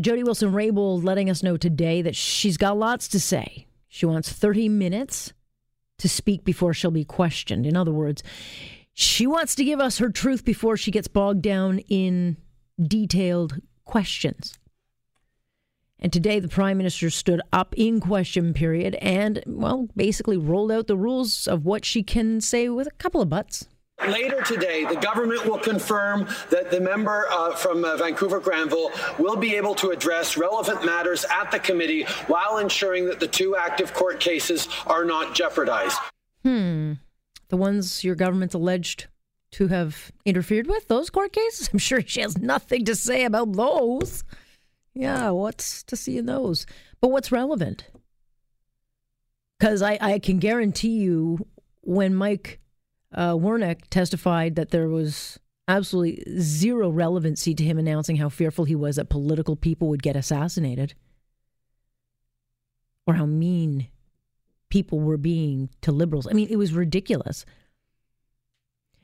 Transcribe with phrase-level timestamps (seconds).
[0.00, 3.66] Jody Wilson Raybould letting us know today that she's got lots to say.
[3.88, 5.34] She wants 30 minutes
[5.98, 7.66] to speak before she'll be questioned.
[7.66, 8.22] In other words,
[8.94, 12.38] she wants to give us her truth before she gets bogged down in
[12.82, 14.54] detailed questions.
[15.98, 20.86] And today, the prime minister stood up in question period and, well, basically rolled out
[20.86, 23.68] the rules of what she can say with a couple of buts.
[24.08, 29.36] Later today, the government will confirm that the member uh, from uh, Vancouver Granville will
[29.36, 33.94] be able to address relevant matters at the committee while ensuring that the two active
[33.94, 35.98] court cases are not jeopardized.
[36.42, 36.94] Hmm.
[37.48, 39.06] The ones your government's alleged
[39.52, 41.68] to have interfered with, those court cases?
[41.72, 44.24] I'm sure she has nothing to say about those.
[44.94, 46.66] Yeah, what's to see in those?
[47.00, 47.84] But what's relevant?
[49.58, 51.46] Because I, I can guarantee you
[51.82, 52.58] when Mike
[53.14, 58.74] uh, Wernick testified that there was absolutely zero relevancy to him announcing how fearful he
[58.74, 60.94] was that political people would get assassinated
[63.06, 63.88] or how mean
[64.68, 66.26] people were being to liberals.
[66.26, 67.44] I mean, it was ridiculous.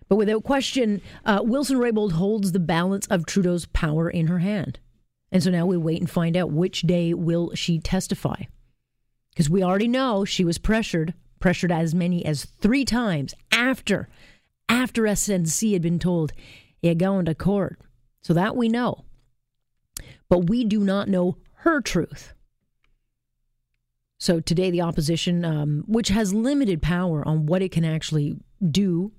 [0.08, 4.80] But without question, uh, Wilson Raybould holds the balance of Trudeau's power in her hand.
[5.30, 8.44] And so now we wait and find out which day will she testify.
[9.30, 14.08] Because we already know she was pressured pressured as many as three times after
[14.68, 16.32] after SNC had been told
[16.82, 17.78] you're going to court.
[18.22, 19.04] So that we know.
[20.28, 22.34] But we do not know her truth.
[24.18, 28.36] So today, the opposition, um, which has limited power on what it can actually
[28.70, 29.12] do,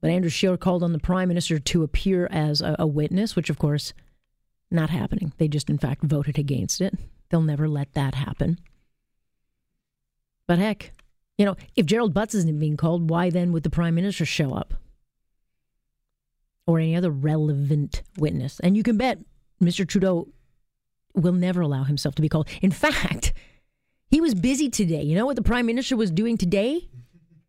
[0.00, 3.48] but Andrew Scheer called on the prime minister to appear as a, a witness, which
[3.48, 3.94] of course,
[4.70, 5.32] not happening.
[5.38, 6.94] They just, in fact, voted against it.
[7.30, 8.58] They'll never let that happen.
[10.46, 10.92] But heck,
[11.38, 14.54] you know, if Gerald Butts isn't being called, why then would the prime minister show
[14.54, 14.74] up?
[16.66, 18.60] Or any other relevant witness?
[18.60, 19.18] And you can bet
[19.62, 19.86] Mr.
[19.86, 20.28] Trudeau
[21.14, 22.48] will never allow himself to be called.
[22.62, 23.32] In fact,
[24.10, 25.02] he was busy today.
[25.02, 26.88] You know what the prime minister was doing today?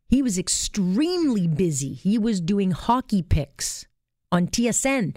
[0.10, 1.94] He was extremely busy.
[1.94, 3.86] He was doing hockey picks
[4.32, 5.16] on TSN.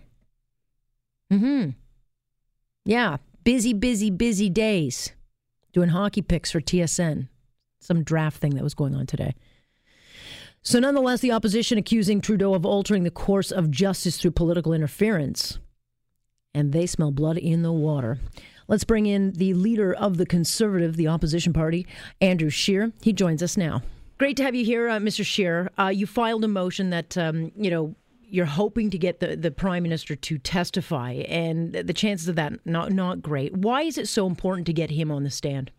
[1.33, 1.71] Mm-hmm.
[2.85, 5.13] Yeah, busy, busy, busy days
[5.73, 7.29] doing hockey picks for TSN
[7.81, 9.35] some draft thing that was going on today.
[10.63, 15.59] So, nonetheless, the opposition accusing Trudeau of altering the course of justice through political interference.
[16.53, 18.19] And they smell blood in the water.
[18.69, 21.87] Let's bring in the leader of the Conservative, the opposition party,
[22.21, 22.93] Andrew Scheer.
[23.03, 23.83] He joins us now.
[24.19, 25.25] Great to have you here, uh, Mr.
[25.25, 25.71] Scheer.
[25.79, 29.51] Uh, you filed a motion that, um, you know, you're hoping to get the, the
[29.51, 33.55] prime minister to testify, and the chances of that not not great.
[33.55, 35.73] Why is it so important to get him on the stand?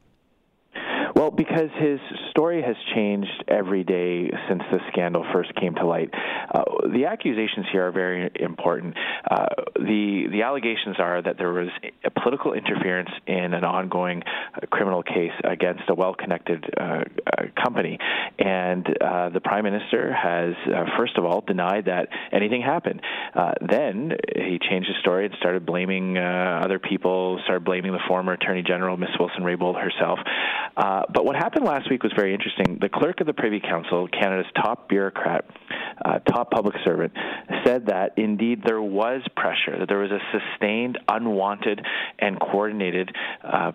[1.16, 2.00] Well, because his
[2.31, 6.09] story has changed every day since the scandal first came to light.
[6.14, 8.96] Uh, the accusations here are very important.
[9.30, 11.68] Uh, the the allegations are that there was
[12.03, 14.24] a political interference in an ongoing
[14.56, 17.03] uh, criminal case against a well-connected uh, uh,
[17.62, 18.00] company,
[18.40, 20.56] and uh, the prime minister has
[20.97, 23.02] first of all denied that anything happened.
[23.62, 28.64] then he changed his story and started blaming other people, started blaming the former attorney
[28.64, 30.20] general, Miss Wilson Raybould herself.
[31.14, 32.78] but what happened last week was very interesting.
[32.80, 35.44] The clerk of the Privy Council, Canada's top bureaucrat,
[36.06, 37.14] uh, top public servant,
[37.66, 41.82] said that indeed there was pressure, that there was a sustained, unwanted,
[42.20, 43.09] and coordinated
[43.44, 43.72] uh,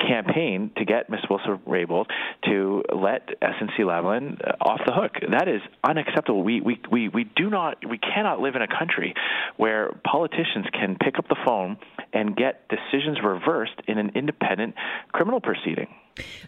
[0.00, 1.20] campaign to get Ms.
[1.30, 2.06] Wilson Raybould
[2.46, 5.12] to let SNC Lavalin uh, off the hook.
[5.30, 6.42] That is unacceptable.
[6.42, 9.14] We, we, we, we do not, we cannot live in a country
[9.56, 11.76] where politicians can pick up the phone
[12.12, 14.74] and get decisions reversed in an independent
[15.12, 15.88] criminal proceeding.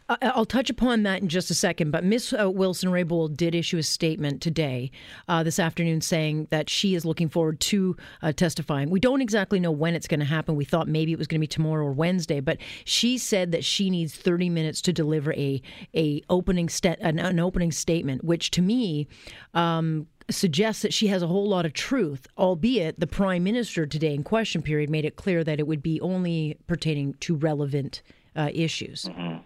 [0.09, 2.34] Uh, I'll touch upon that in just a second, but Ms.
[2.38, 4.91] Uh, Wilson Raybould did issue a statement today,
[5.28, 8.91] uh, this afternoon, saying that she is looking forward to uh, testifying.
[8.91, 10.56] We don't exactly know when it's going to happen.
[10.56, 13.65] We thought maybe it was going to be tomorrow or Wednesday, but she said that
[13.65, 15.60] she needs 30 minutes to deliver a
[15.94, 19.09] a opening st- an, an opening statement, which to me.
[19.54, 24.12] Um, suggests that she has a whole lot of truth, albeit the prime minister today
[24.12, 28.03] in question period made it clear that it would be only pertaining to relevant
[28.34, 29.04] uh, issues.
[29.04, 29.39] Mm-hmm.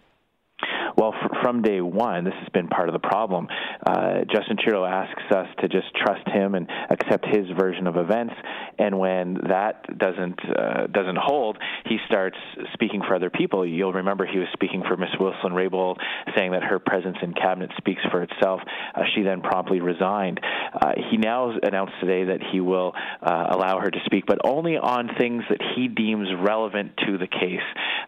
[1.01, 3.49] Well, from day one, this has been part of the problem.
[3.85, 8.35] Uh, Justin Trudeau asks us to just trust him and accept his version of events,
[8.79, 12.37] and when that doesn't uh, doesn't hold, he starts
[12.73, 13.67] speaking for other people.
[13.67, 15.97] You'll remember he was speaking for Miss Wilson Raybould,
[16.37, 18.61] saying that her presence in cabinet speaks for itself.
[18.95, 20.41] Uh, she then promptly resigned.
[20.81, 22.93] Uh, he now announced today that he will
[23.23, 27.27] uh, allow her to speak, but only on things that he deems relevant to the
[27.27, 27.61] case.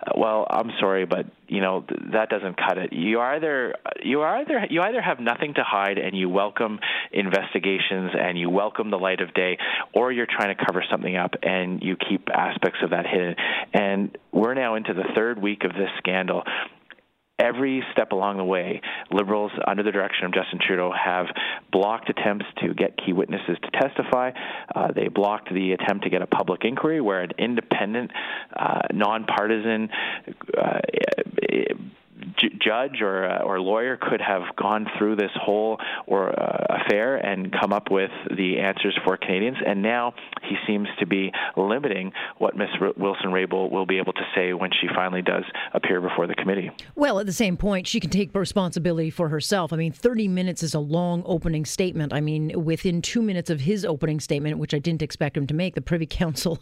[0.06, 2.92] Uh, well, I'm sorry, but you know th- that doesn't cut it.
[2.92, 6.78] You either you are either you either have nothing to hide and you welcome
[7.12, 9.58] investigations and you welcome the light of day,
[9.94, 13.34] or you're trying to cover something up and you keep aspects of that hidden.
[13.72, 16.42] And we're now into the third week of this scandal
[17.42, 18.80] every step along the way,
[19.10, 21.26] Liberals, under the direction of Justin Trudeau, have
[21.72, 24.30] blocked attempts to get key witnesses to testify.
[24.74, 28.10] Uh, they blocked the attempt to get a public inquiry where an independent,
[28.54, 29.90] uh, nonpartisan
[30.56, 30.78] uh,
[32.60, 37.52] judge or uh, or lawyer could have gone through this whole or uh, affair and
[37.52, 39.58] come up with the answers for Canadians.
[39.64, 42.68] And now he seems to be limiting what Ms.
[42.96, 46.70] Wilson Raybould will be able to say when she finally does appear before the committee.
[46.94, 49.72] Well, at the same point, she can take responsibility for herself.
[49.72, 52.12] I mean, 30 minutes is a long opening statement.
[52.12, 55.54] I mean, within two minutes of his opening statement, which I didn't expect him to
[55.54, 56.58] make, the Privy Council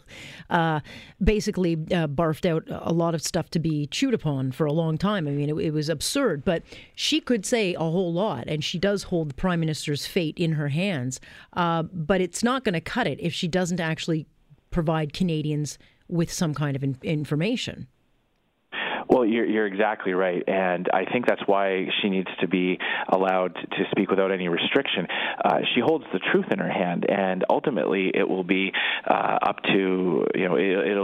[0.49, 0.79] uh,
[1.23, 4.97] basically uh, barfed out a lot of stuff to be chewed upon for a long
[4.97, 5.27] time.
[5.27, 6.43] I mean, it, it was absurd.
[6.43, 6.63] But
[6.95, 10.53] she could say a whole lot, and she does hold the prime minister's fate in
[10.53, 11.19] her hands.
[11.53, 14.25] Uh, but it's not going to cut it if she doesn't actually
[14.71, 15.77] provide Canadians
[16.07, 17.87] with some kind of in- information.
[19.11, 23.55] Well, you're, you're exactly right, and I think that's why she needs to be allowed
[23.55, 25.05] to speak without any restriction.
[25.43, 28.71] Uh, she holds the truth in her hand, and ultimately, it will be
[29.05, 30.55] uh, up to you know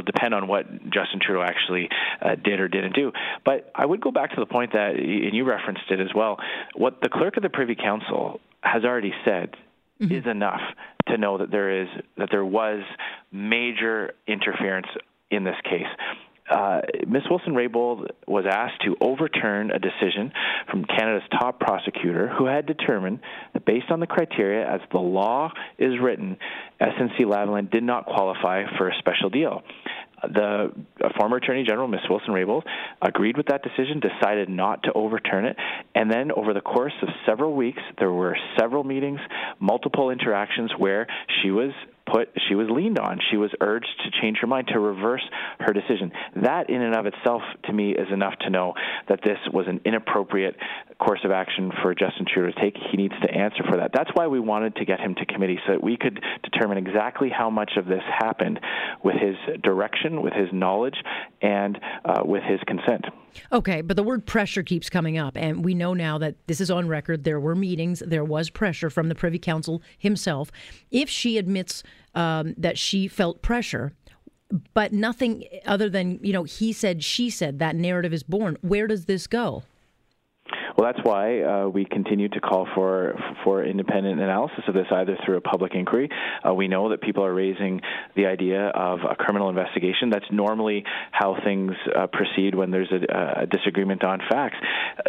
[0.07, 1.89] depend on what Justin Trudeau actually
[2.21, 3.12] uh, did or didn't do.
[3.45, 6.38] But I would go back to the point that, and you referenced it as well.
[6.75, 9.56] What the clerk of the Privy Council has already said
[10.01, 10.13] mm-hmm.
[10.13, 10.62] is enough
[11.07, 11.88] to know that there is
[12.18, 12.83] that there was
[13.31, 14.88] major interference
[15.30, 15.88] in this case
[16.50, 17.24] uh, Ms.
[17.30, 20.31] Wilson Raybould was asked to overturn a decision
[20.69, 23.19] from Canada's top prosecutor who had determined
[23.53, 26.38] that based on the criteria as the law is written,
[26.80, 29.63] SNC Lavalin did not qualify for a special deal.
[30.23, 30.71] The
[31.19, 32.01] former Attorney General, Ms.
[32.09, 32.63] Wilson Raybould,
[33.01, 35.55] agreed with that decision, decided not to overturn it,
[35.93, 39.19] and then over the course of several weeks, there were several meetings,
[39.59, 41.07] multiple interactions where
[41.41, 41.71] she was
[42.11, 45.23] put she was leaned on she was urged to change her mind to reverse
[45.59, 48.73] her decision that in and of itself to me is enough to know
[49.09, 50.55] that this was an inappropriate
[50.99, 54.09] course of action for Justin Trudeau to take he needs to answer for that that's
[54.13, 57.49] why we wanted to get him to committee so that we could determine exactly how
[57.49, 58.59] much of this happened
[59.03, 60.95] with his direction with his knowledge
[61.41, 63.05] and uh, with his consent
[63.51, 66.71] Okay, but the word pressure keeps coming up, and we know now that this is
[66.71, 67.23] on record.
[67.23, 70.51] There were meetings, there was pressure from the Privy Council himself.
[70.91, 71.83] If she admits
[72.15, 73.93] um, that she felt pressure,
[74.73, 78.88] but nothing other than, you know, he said, she said, that narrative is born, where
[78.88, 79.63] does this go?
[80.77, 85.18] Well, that's why uh, we continue to call for for independent analysis of this, either
[85.25, 86.07] through a public inquiry.
[86.47, 87.81] Uh, we know that people are raising
[88.15, 90.12] the idea of a criminal investigation.
[90.12, 94.57] That's normally how things uh, proceed when there's a, a, disagreement on facts.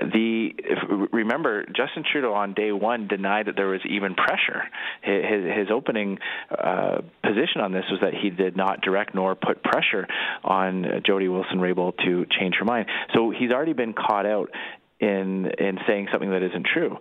[0.00, 4.62] The if, remember Justin Trudeau on day one denied that there was even pressure.
[5.02, 6.18] His, his opening
[6.50, 10.06] uh, position on this was that he did not direct nor put pressure
[10.42, 12.86] on Jody Wilson Raybould to change her mind.
[13.14, 14.48] So he's already been caught out
[15.00, 16.96] in in saying something that isn't true.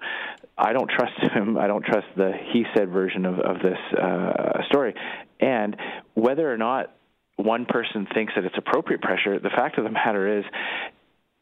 [0.58, 1.58] I don't trust him.
[1.58, 4.94] I don't trust the he said version of of this uh, story.
[5.40, 5.76] And
[6.14, 6.94] whether or not
[7.38, 10.46] one person thinks that it's appropriate pressure, the fact of the matter is,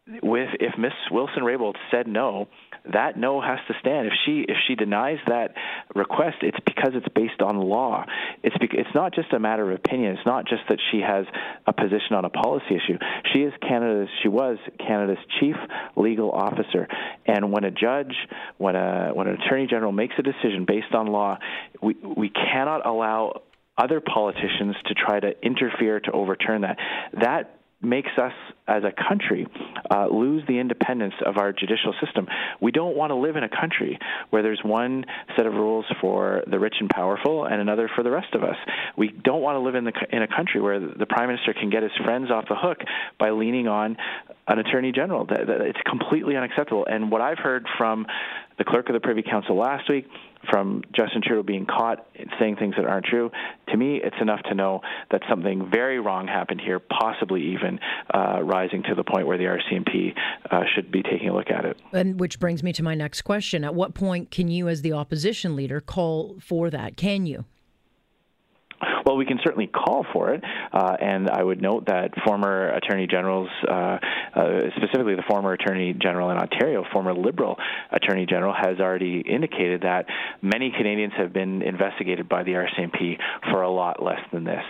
[0.08, 2.48] with if Miss Wilson Raybould said no,
[2.94, 4.08] that no has to stand.
[4.08, 5.56] If she if she denies that
[5.96, 8.06] request, it's because it's based on law.
[8.44, 10.16] It's because, it's not just a matter of opinion.
[10.16, 11.26] It's not just that she has
[11.66, 13.00] a position on a policy issue.
[13.34, 15.56] She is Canada's she was Canada's chief
[15.96, 16.88] legal officer,
[17.26, 18.16] and when a judge,
[18.58, 21.40] when a when an attorney general makes a decision based on law,
[21.82, 23.42] we we cannot allow
[23.78, 26.78] other politicians to try to interfere to overturn that.
[27.20, 27.55] That
[27.86, 28.34] makes us
[28.68, 29.48] as a country
[29.92, 32.28] uh, lose the independence of our judicial system.
[32.60, 34.00] We don't want to live in a country
[34.32, 38.12] where there's one set of rules for the rich and powerful and another for the
[38.12, 38.58] rest of us.
[38.98, 41.70] We don't want to live in the in a country where the prime minister can
[41.70, 42.80] get his friends off the hook
[43.20, 43.98] by leaning on
[44.48, 45.26] an attorney general.
[45.26, 46.86] That, that it's completely unacceptable.
[46.90, 48.08] And what I've heard from
[48.58, 50.08] the clerk of the Privy Council last week,
[50.50, 52.08] from Justin Trudeau being caught
[52.40, 53.32] saying things that aren't true,
[53.70, 57.80] to me, it's enough to know that something very wrong happened here, possibly even
[58.14, 60.14] uh, rising to the point where the RCMP
[60.52, 61.80] uh, should be taking a look at it.
[61.94, 64.94] And which brings me to my next question: At what point can you, as the
[64.94, 66.98] opposition leader, call for that?
[66.98, 67.46] Can you?
[69.06, 73.08] Well, we can certainly call for it, uh, and I would note that former attorney
[73.08, 74.00] generals, uh, uh,
[74.76, 77.58] specifically the former attorney general in Ontario, former Liberal
[77.92, 80.06] attorney general, has already indicated that
[80.42, 83.18] many Canadians have been investigated by the RCMP
[83.52, 84.64] for a lot less than this,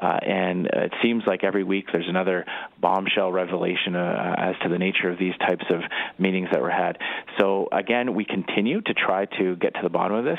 [0.00, 2.44] uh, and it seems like every week there's another
[2.80, 5.80] bombshell revelation uh, as to the nature of these types of
[6.18, 6.98] meetings that were had.
[7.38, 10.38] So again, we continue to try to get to the bottom of this.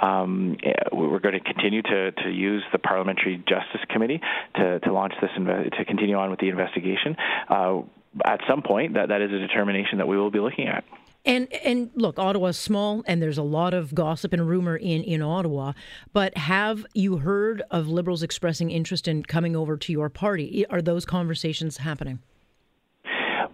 [0.00, 0.56] Um,
[0.92, 4.20] we're going to continue to to use the Parliamentary Justice Committee
[4.56, 7.16] to, to launch this, to continue on with the investigation.
[7.48, 7.82] Uh,
[8.24, 10.84] at some point, that, that is a determination that we will be looking at.
[11.24, 15.22] And and look, Ottawa's small, and there's a lot of gossip and rumor in in
[15.22, 15.72] Ottawa.
[16.12, 20.66] But have you heard of Liberals expressing interest in coming over to your party?
[20.68, 22.18] Are those conversations happening?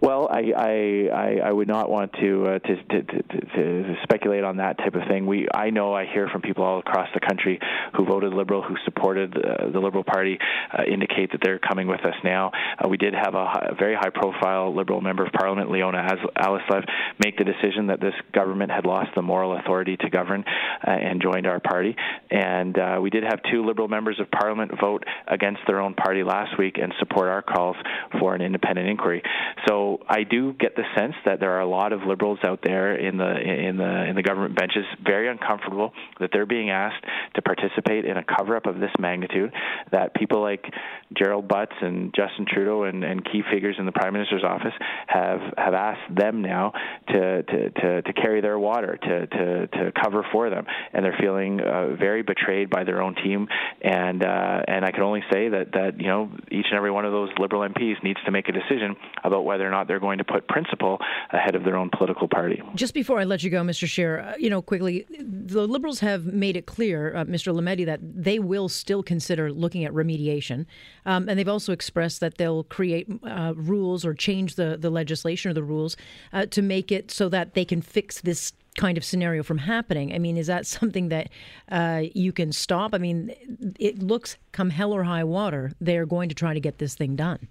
[0.09, 4.57] Well, I I, I would not want to, uh, to, to, to to speculate on
[4.57, 5.27] that type of thing.
[5.27, 7.59] We I know I hear from people all across the country
[7.95, 10.39] who voted Liberal, who supported uh, the Liberal Party,
[10.73, 12.49] uh, indicate that they're coming with us now.
[12.83, 16.03] Uh, we did have a, high, a, very high-profile Liberal member of Parliament, Leona
[16.35, 16.85] Alleslev,
[17.23, 20.43] make the decision that this government had lost the moral authority to govern
[20.87, 21.95] uh, and joined our party.
[22.31, 26.23] And uh, we did have two Liberal members of Parliament vote against their own party
[26.23, 27.75] last week and support our calls
[28.19, 29.21] for an independent inquiry.
[29.67, 32.95] So I do get the sense that there are a lot of liberals out there
[32.95, 37.03] in the in the in the government benches very uncomfortable that they're being asked
[37.35, 39.51] to participate in a cover up of this magnitude.
[39.91, 40.63] That people like
[41.17, 44.73] Gerald Butts and Justin Trudeau and, and key figures in the Prime Minister's office
[45.07, 46.73] have have asked them now
[47.07, 51.17] to to, to, to carry their water to, to to cover for them, and they're
[51.19, 53.47] feeling uh, very betrayed by their own team.
[53.81, 57.05] And uh, and I can only say that that you know each and every one
[57.05, 59.99] of those Liberal MPs needs to make a decision about whether or not not they're
[59.99, 60.99] going to put principle
[61.31, 62.61] ahead of their own political party.
[62.75, 63.87] Just before I let you go, Mr.
[63.87, 67.51] Scheer, uh, you know, quickly, the Liberals have made it clear, uh, Mr.
[67.51, 70.67] Lametti, that they will still consider looking at remediation.
[71.07, 75.49] Um, and they've also expressed that they'll create uh, rules or change the, the legislation
[75.49, 75.97] or the rules
[76.33, 80.13] uh, to make it so that they can fix this kind of scenario from happening.
[80.13, 81.29] I mean, is that something that
[81.71, 82.93] uh, you can stop?
[82.93, 83.33] I mean,
[83.79, 87.15] it looks come hell or high water, they're going to try to get this thing
[87.15, 87.47] done.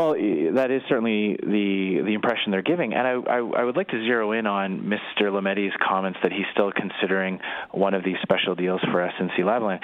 [0.00, 3.88] Well, that is certainly the the impression they're giving, and I, I, I would like
[3.88, 5.30] to zero in on Mr.
[5.30, 7.38] Lametti's comments that he's still considering
[7.72, 9.78] one of these special deals for SNC-Lavalin.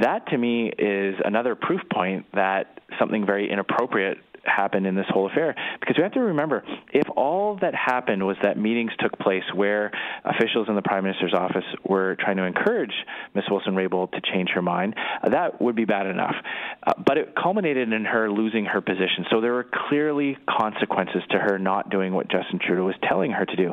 [0.00, 5.26] That to me is another proof point that something very inappropriate happened in this whole
[5.26, 5.54] affair.
[5.80, 9.90] Because we have to remember, if all that happened was that meetings took place where
[10.24, 12.92] officials in the Prime Minister's office were trying to encourage
[13.34, 13.44] Ms.
[13.50, 16.34] Wilson Raybould to change her mind, uh, that would be bad enough.
[16.82, 19.26] Uh, but it culminated in her losing her position.
[19.30, 23.44] So there were clearly consequences to her not doing what Justin Trudeau was telling her
[23.44, 23.72] to do.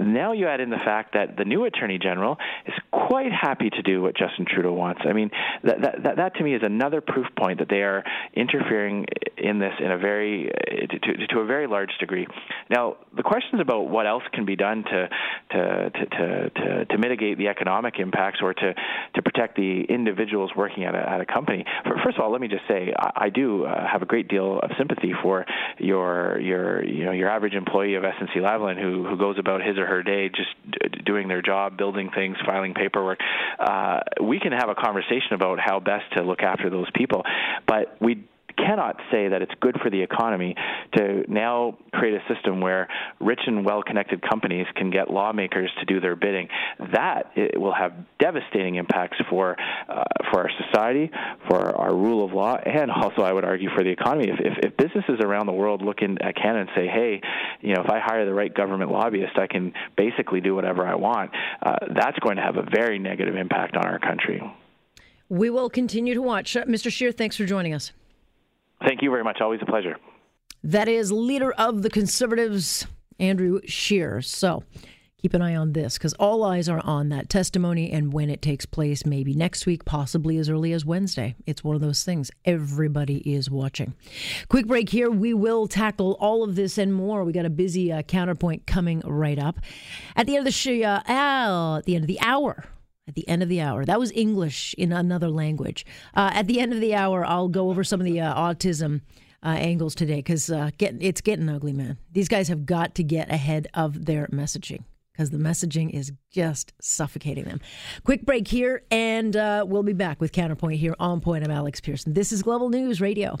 [0.00, 2.36] Now you add in the fact that the new Attorney General
[2.66, 5.02] is quite happy to do what Justin Trudeau wants.
[5.04, 5.30] I mean,
[5.64, 9.58] that, that, that, that to me is another proof point that they are interfering in
[9.58, 10.50] this in a very
[10.90, 12.26] to, to a very large degree.
[12.68, 15.08] Now, the questions about what else can be done to
[15.52, 18.74] to to to, to mitigate the economic impacts or to
[19.14, 21.64] to protect the individuals working at a, at a company.
[22.04, 24.58] First of all, let me just say I, I do uh, have a great deal
[24.58, 25.46] of sympathy for
[25.78, 29.86] your your you know your average employee of SNC-Lavalin who who goes about his or
[29.86, 33.18] her day just d- doing their job, building things, filing paperwork.
[33.58, 37.22] Uh, we can have a conversation about how best to look after those people,
[37.66, 38.24] but we
[38.56, 40.54] cannot say that it's good for the economy
[40.96, 42.88] to now create a system where
[43.20, 46.48] rich and well-connected companies can get lawmakers to do their bidding.
[46.92, 49.56] That will have devastating impacts for
[49.88, 51.10] uh, for our society,
[51.48, 54.28] for our rule of law, and also I would argue for the economy.
[54.28, 57.20] If, if, if businesses around the world look in at Canada and say, "Hey,
[57.60, 60.94] you know, if I hire the right government lobbyist, I can basically do whatever I
[60.94, 61.30] want,"
[61.62, 64.42] uh, that's going to have a very negative impact on our country.
[65.28, 66.56] We will continue to watch.
[66.56, 66.90] Uh, Mr.
[66.90, 67.92] Scheer, thanks for joining us.
[68.86, 69.40] Thank you very much.
[69.40, 69.96] Always a pleasure.
[70.62, 72.86] That is leader of the Conservatives,
[73.18, 74.20] Andrew Scheer.
[74.20, 74.62] So
[75.20, 78.40] keep an eye on this because all eyes are on that testimony and when it
[78.40, 81.34] takes place, maybe next week, possibly as early as Wednesday.
[81.46, 82.30] It's one of those things.
[82.44, 83.94] Everybody is watching.
[84.48, 85.10] Quick break here.
[85.10, 87.24] We will tackle all of this and more.
[87.24, 89.58] We got a busy uh, counterpoint coming right up.
[90.16, 92.64] At the end of the show, uh, at the end of the hour,
[93.08, 93.84] at the end of the hour.
[93.84, 95.84] That was English in another language.
[96.14, 99.02] Uh, at the end of the hour, I'll go over some of the uh, autism
[99.42, 101.98] uh, angles today because uh, get, it's getting ugly, man.
[102.12, 106.72] These guys have got to get ahead of their messaging because the messaging is just
[106.80, 107.60] suffocating them.
[108.04, 111.44] Quick break here, and uh, we'll be back with Counterpoint here on Point.
[111.44, 112.14] I'm Alex Pierson.
[112.14, 113.36] This is Global News Radio.